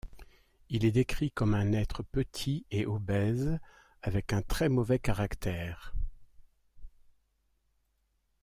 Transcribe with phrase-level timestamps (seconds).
[0.69, 3.59] Il est décrit comme un être petit et obèse
[4.01, 5.93] avec un très mauvais caractère.